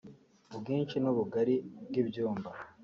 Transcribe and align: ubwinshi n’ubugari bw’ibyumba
ubwinshi 0.55 0.95
n’ubugari 0.99 1.55
bw’ibyumba 1.87 2.49